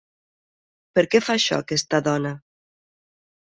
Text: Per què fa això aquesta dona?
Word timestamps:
Per 0.99 1.03
què 1.11 1.21
fa 1.27 1.35
això 1.41 1.61
aquesta 1.65 2.01
dona? 2.11 2.35